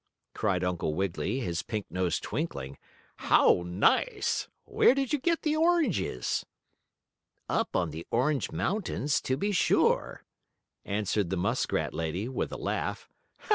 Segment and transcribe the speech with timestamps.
[0.33, 2.79] cried Uncle Wiggily, his pink nose twinkling.
[3.17, 4.47] "How nice!
[4.65, 6.43] Where did you get the oranges?"
[7.47, 10.23] "Up on the Orange Mountains, to be sure,"
[10.85, 13.07] answered the muskrat lady, with a laugh.